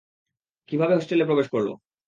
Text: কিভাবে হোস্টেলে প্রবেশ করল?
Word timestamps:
কিভাবে 0.69 0.93
হোস্টেলে 0.95 1.25
প্রবেশ 1.25 1.47
করল? 1.49 1.69